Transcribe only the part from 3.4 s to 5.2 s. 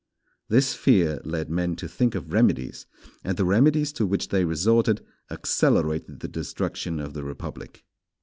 remedies to which they resorted